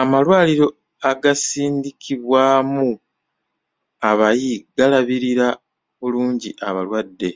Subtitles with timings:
[0.00, 0.66] Amalwaliro
[1.10, 2.86] agasindikibwamu
[4.10, 5.46] abayi galabirira
[5.98, 7.30] bulungi abalwadde.